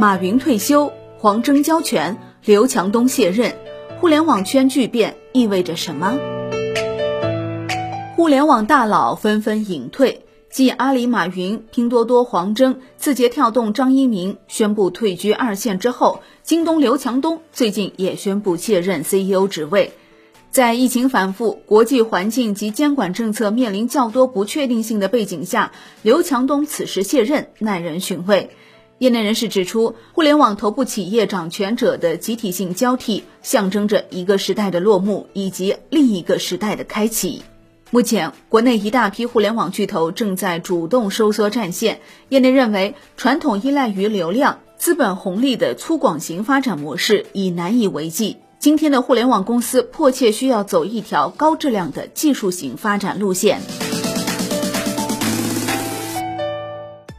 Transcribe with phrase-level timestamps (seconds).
[0.00, 3.56] 马云退休，黄峥交权，刘强东卸任，
[4.00, 6.16] 互联网圈巨变意味着什么？
[8.14, 19.90] 互联网大佬纷纷隐退，继阿里马云、拼多多黄峥、字节跳动张一鸣宣布退居二线之后，京东刘强东最近也宣布卸任 CEO 职位。
[20.52, 25.72] 在疫情反复、国际环境及监管政策面临较多不确定性的背景下，
[26.02, 28.50] 刘强东此时卸任耐人寻味。
[28.98, 37.42] 业内人士指出，互联网头部企业掌权者的集体性交替，象征着一个时代的落幕以及另一个时代的开启。
[37.92, 42.00] 目前，国内一大批互联网巨头正在主动收缩战线。
[42.28, 48.38] 业内认为，传统依赖于流量、资本红利的粗犷型发展模式已难以为继。
[48.58, 53.60] 今天的互联网公司迫切需要走一条高质量的技术型发展路线。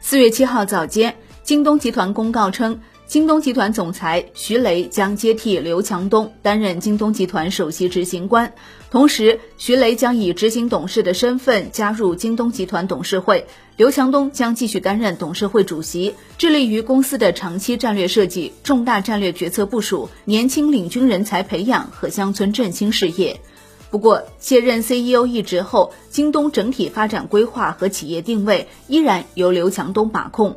[0.02, 1.16] 四月七号早间，
[1.50, 8.54] 京东集团公告称，京东集团总裁徐雷将接替刘强东担任京东集团首席执行官，
[8.92, 13.48] 同时，徐雷将以执行董事的身份加入京东集团董事会。
[13.78, 23.42] 刘强东将继续担任董事会主席，致力于公司的长期战略设计、重大战略决策部署、年轻领军人才培养和乡村振兴事业。
[23.90, 30.56] 不过，卸任 CEO 一职后，京东整体发展规划和企业定位依然由刘强东把控。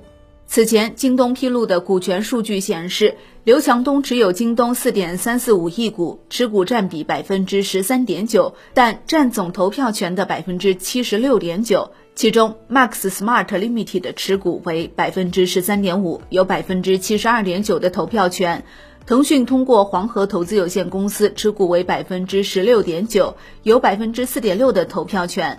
[0.54, 11.92] 此前，京东披露的股权数据显示，刘强东持有京东四点三四五亿股，持股占比百分之十三点九，但占总投票权的百分之七十六点九。
[12.14, 18.62] 其中，Max Smart Limited 的持股为百分之十三点五，有百分之七十二点九的投票权。
[19.06, 25.58] 腾讯通过黄河投资有限公司持股为百分之十六点九，有百分之四点六的投票权。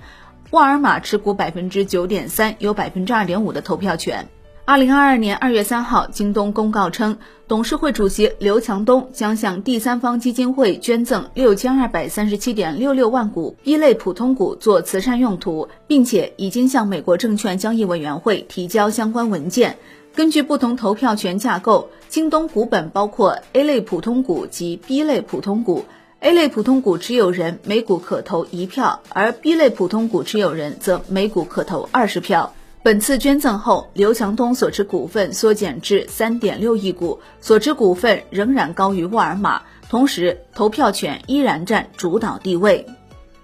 [0.51, 4.29] 沃尔玛持股百分之九点三，有百分之二点五的投票权。
[4.65, 7.17] 二零二二年二月三号，京东公告称，
[7.49, 19.77] 董事会主席刘强东将向第三方基金会捐赠六千二百三十七点六六万股 B 类普通股做慈善用途，并且已经向美国证券交易委员会提交相关文件。
[20.15, 25.83] 根据不同投票权架构，京东股本包括 A 类普通股及 B 类普通股
[26.21, 32.53] ，A 类普通股持有人每股可投一票，而 B 类普通股持有人则每股可投二十票。
[32.83, 42.85] 本次捐赠后，刘强东所持股份缩减至三点六亿股，所持股份仍然高于沃尔玛，同时投票权依然占主导地位。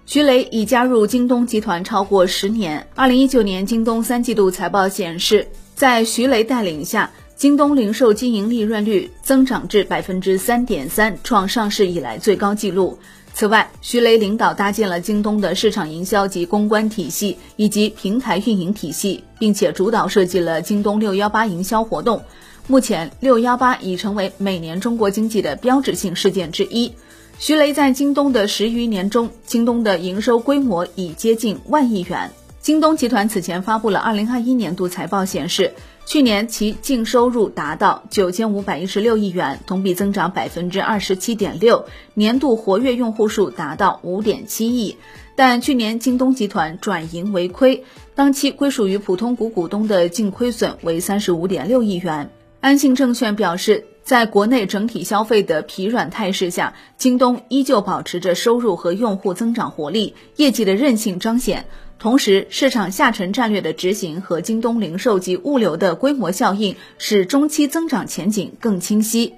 [0.04, 2.86] 徐雷已加入京东集团超过十年。
[2.94, 12.98] 二零一九年京东三季度财报显示，在徐雷带领下，京东零售经营利润率增长至百分之三点三，创上市以来最高纪录。
[13.32, 22.22] 此外，徐雷领导搭建了京东的市场营销及公关体系以及平台运营体系，并且主导设计了京东六幺八营销活动。
[22.66, 26.92] 目前，六幺八已成为每年中国经济的标志性事件之一。
[27.38, 32.30] 徐雷在京东的十余年中，京东的营收规模已接近万亿元。
[32.60, 35.72] 京东集团此前发布了二零二一年度财报，显示。
[36.10, 41.84] 去年其净收入达到九千五百一十六亿元，同比增长百分之二十七点六，
[42.14, 44.96] 年度活跃用户数达到五点七亿。
[45.36, 47.84] 但去年京东集团转盈为亏，
[48.16, 52.28] 当期归属于普通股股东的净亏损为三十五点六亿元。
[52.60, 61.66] 安信证券表示，在国内整体消费的疲软态势下，京东依旧保持着收入和用户增长活力，业绩的韧性彰显。
[62.00, 69.34] 同时，市场下沉战略的执行和京东零售及物流的规模效应，使中期增长前景更清晰。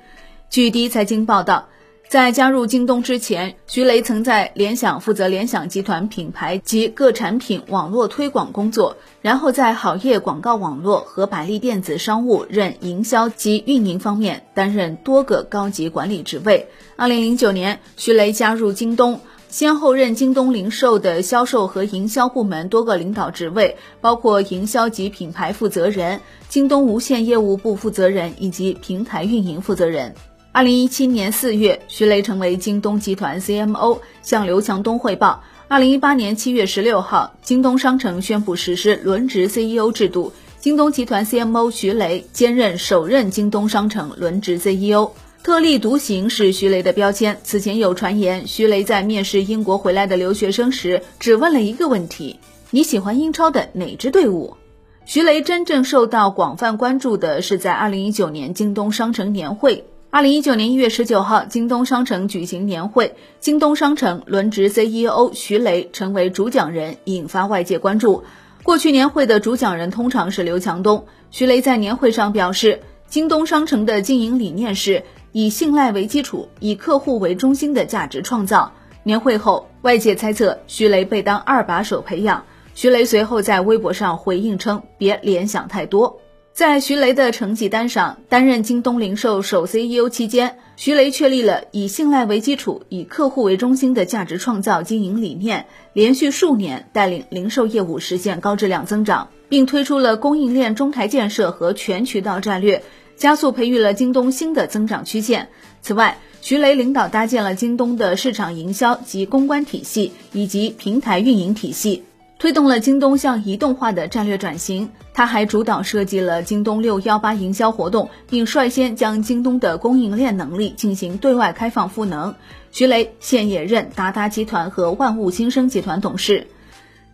[0.48, 1.68] 据第一财经报道，
[2.08, 16.68] 在加入京东之前，徐雷曾在联想负责联想集团品牌及各产品网络推广工作，然后在好业广告网络和百利电子商务任营销及运营方面担任多个高级管理职位。
[16.94, 19.20] 二零零九年，徐雷加入京东。
[19.52, 30.14] 先后任京东零售的销售和营销部门多个领导职位，包括营销及品牌负责人、京东无线业务部负责人以及平台运营负责人。
[30.52, 35.44] 二零一七年四月，徐雷成为京东集团 CMO，向刘强东汇报。
[35.68, 45.10] 二零一八年七月十六号，京东商城宣布实施轮值 CEO 制度，京东集团 CMO 徐雷兼任首任京东商城轮值 CEO。
[45.42, 47.36] 特立独行是徐雷的标签。
[47.42, 52.38] 此前有传言，徐雷在面试英国回来的留学生时，只问了一个问题
[52.70, 54.56] ：“你喜欢英超的哪支队伍？”
[55.04, 59.84] 徐雷真正受到广泛关注的是在2019年京东商城年会。
[60.12, 68.22] 2019年1月19号，京东商城举行年会，京东商城轮值 CEO 徐雷成为主讲人，引发外界关注。
[68.62, 72.78] 过去年会的主讲人通常是刘强东，徐雷在年会上表示。
[73.08, 78.72] 京东商城的经营理念是以信赖为基础，以客户为中心的价值创造。
[79.02, 82.44] 年会后，外界猜测徐雷被当二把手培养。
[82.74, 86.20] 徐雷随后在微博上回应称：“别联想太多。”
[86.52, 95.64] 在徐雷的成绩单上，担任京东零售首 CEO 期间，徐雷确立了以信赖为基础、以客户为中心的价值创造经营理念，
[95.94, 102.82] 连续数年带领零售业务实现高质量增长，并推出了供应链中台建设和全渠道战略，
[103.16, 105.48] 加速培育了京东新的增长曲线。
[105.80, 112.04] 此外，徐雷领导搭建了京东的市场营销及公关体系以及平台运营体系，
[112.38, 114.90] 推动了京东向移动化的战略转型。
[115.14, 122.34] 他还主导设计了京东六幺八营销活动，并率先将京东的供应链能力进行对外开放赋能。
[122.70, 126.46] 徐雷现也任达达集团和万物新生集团董事。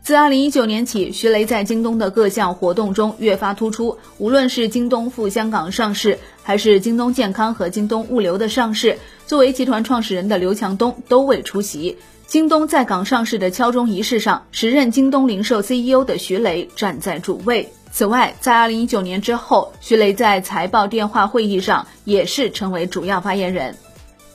[0.02, 3.98] 自二零一九年起，徐雷在京东的各项活动中越发突出。
[4.16, 11.98] 无论是京东赴香港上市，还是京东健康和京东物流的上市，作为集团创始人的刘强东都未出席。
[12.26, 17.70] 京东在港上市的敲钟仪式上，时任京东零售 CEO 的徐雷站在主位。
[17.90, 23.76] 此外，在二零一九年之后，徐雷在财报电话会议上也是成为主要发言人。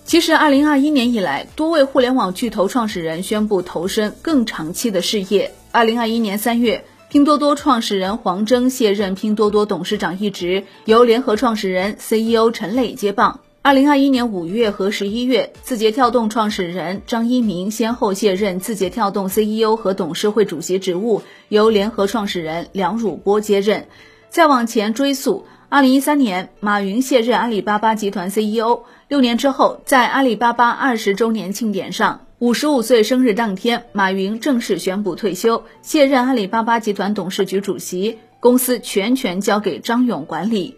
[0.05, 5.51] 其实，二零二一年以来，多位互联网巨头创始人宣布投身更长期的事业。
[5.71, 13.39] 二零二一年三月，拼多多创始人黄峥卸任拼多多董事长一职，由联合创始人 CEO 陈磊接棒。
[13.61, 23.87] 二零二一年五月和十一月，字节跳动创始人张一鸣先后卸任字节跳动 CEO 和董事会主席职务，由联合创始人梁汝波接任。
[24.29, 28.81] 再往前追溯，二零一三年，马云卸任阿里巴巴集团 CEO。
[29.09, 32.25] 六年之后，在阿里巴巴二十周年庆典上。
[32.39, 40.75] 五十五岁生日当天，马云正式宣布退休，卸任阿里巴巴集团董事局主席，公司全权交给张勇管理。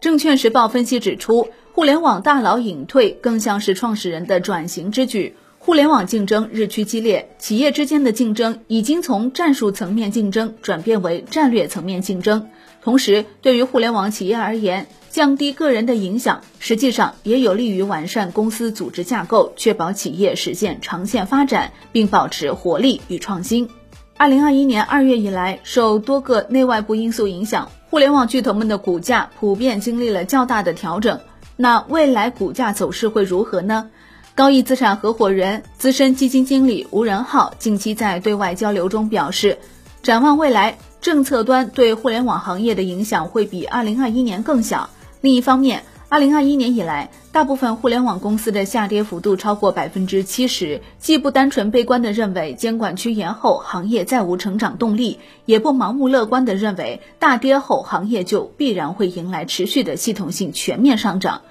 [0.00, 5.34] 证券时报分析指出，互联网大佬隐退更像是创始人的转型之举。
[5.58, 12.48] 互联网竞争日趋激烈，企业之间的竞争已经从战术层面竞争转变为战略层面竞争。
[12.82, 23.68] 同时，对于互联网企业而言，降低个人的影响，实际上也有利于完善公司组织架构，确保企业实现长线发展，并保持活力与创新。
[24.16, 31.20] 二零二一年二月以来，受多个内外部因素影响，互联网巨头们的股价普遍经历了较大的调整。
[31.56, 33.90] 那未来股价走势会如何呢？
[34.34, 39.58] 高毅资产合伙人、资深基金经理吴仁浩近期在对外交流中表示，
[40.00, 44.90] 展望未来，政策端对互联网行业的影响会比二零二一年更小。
[45.20, 61.42] 另一方面，二零二一年以来，大部分互联网公司的下跌幅度超过百分之七十，既不单纯悲观地认为监管趋严后行业再无成长动力，也不盲目乐观地认为大跌后行业就必然会迎来持续的系统性全面上涨。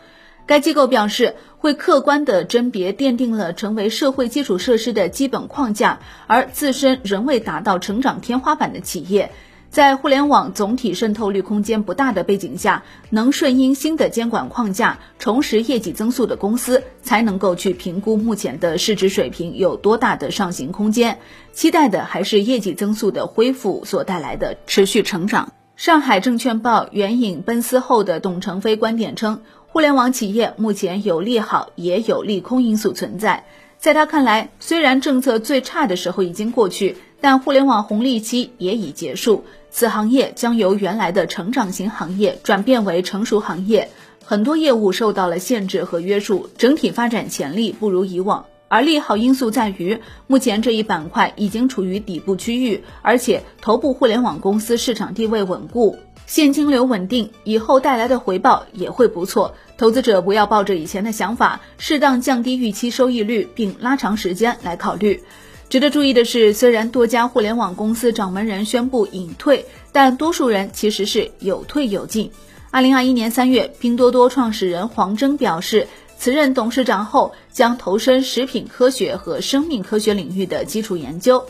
[0.48, 9.30] 该机构表示，会客观地甄别奠定了成为社会基础设施的基本框架，而自身仍未达到成长天花板的企业。
[9.70, 21.20] 在互联网总体渗透率空间不大的背景下，能顺应新的监管框架重拾业绩增速的公司，才能够去评估目前的市值水平有多大的上行空间。
[21.52, 25.52] 期待的还是业绩增速的恢复所带来的持续成长。
[25.76, 29.42] 上海证券报援引奔思后的董承飞观点称，
[29.78, 33.46] 互联网企业目前有利好也有利空因素存在。
[33.78, 39.46] 在他看来，虽然政策最差的时候已经过去，但互联网红利期也已结束。
[39.70, 43.92] 此行业将由原来的成长型行业转变为成熟行业，
[44.26, 48.46] 很多业务受到了限制和约束，整体发展潜力不如以往。
[48.70, 59.56] 而利好因素在于，目前这一板块已经处于底部区域，而且头部互联网公司市场地位稳固，现金流稳定，以后带来的回报也会不错。
[59.78, 65.24] 投资者不要抱着以前的想法，适当降低预期收益率，并拉长时间来考虑。
[65.70, 72.30] 值得注意的是，虽然多家互联网公司掌门人宣布隐退，但多数人其实是有退有进。
[72.72, 81.46] 二零二一年三月，拼多多创始人黄峥表示，辞任董事长后将投身食品科学和生命科学领域的基础研究。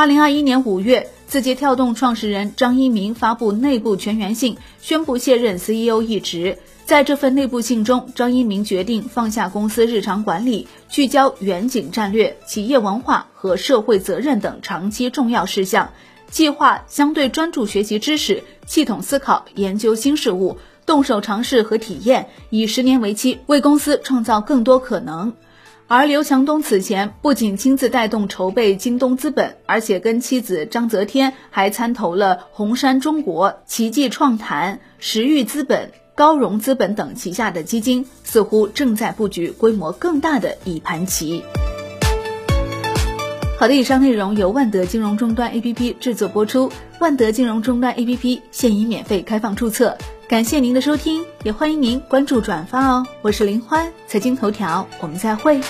[0.00, 6.56] 二零二一年五月，字节跳动创始人张一鸣发布内部全员信，宣布卸任 CEO 一职。
[6.86, 15.90] 在这份内部信中，张一鸣决定放下公司日常管理，聚焦远景战略、企业文化和社会责任等长期重要事项，
[16.30, 25.34] 计划相对专注学习知识，系统思考研究新事物，动手尝试和体验，以十年为期，为公司创造更多可能。
[25.92, 35.90] 而刘强东此前不仅亲自带动筹备京东资本，而且跟妻子张泽天还参投了红杉中国、奇迹创坛、时域资本。
[36.14, 41.42] 高融资本等旗下的基金似乎正在布局规模更大的一盘棋。
[43.58, 46.70] 好的，以上内容由万德金融终端 APP 制作播出。
[47.00, 49.98] 万德金融终端 APP 现已免费开放注册，
[50.30, 53.04] 感谢您的收听，也欢迎您关注转发哦。
[53.20, 55.60] 我是林欢，财经头条，我们再会。